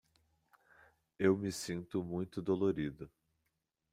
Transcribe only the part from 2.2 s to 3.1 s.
dolorido.